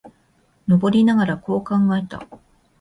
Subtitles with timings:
[0.65, 2.27] 登りながら、こう考えた。